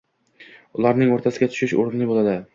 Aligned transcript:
ularning 0.79 1.13
o‘rtasiga 1.17 1.51
tushish 1.53 1.79
o‘rinli 1.85 2.11
bo‘ladi. 2.15 2.37